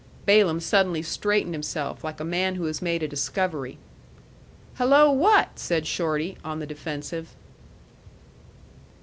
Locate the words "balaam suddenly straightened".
0.25-1.53